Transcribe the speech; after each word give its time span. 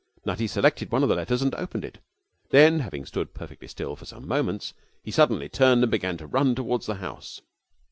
Nutty 0.25 0.47
selected 0.47 0.91
one 0.91 1.03
of 1.03 1.09
the 1.09 1.15
letters 1.15 1.43
and 1.43 1.53
opened 1.53 1.85
it. 1.85 1.99
Then, 2.49 2.79
having 2.79 3.05
stood 3.05 3.35
perfectly 3.35 3.67
still 3.67 3.95
for 3.95 4.05
some 4.05 4.27
moments, 4.27 4.73
he 5.03 5.11
suddenly 5.11 5.47
turned 5.47 5.83
and 5.83 5.91
began 5.91 6.17
to 6.17 6.25
run 6.25 6.55
towards 6.55 6.87
the 6.87 6.95
house. 6.95 7.39